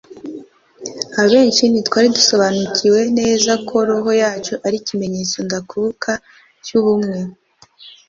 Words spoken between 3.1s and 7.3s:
neza ko roho yacu ari ikimenyetso ndakuka cy'ubumwe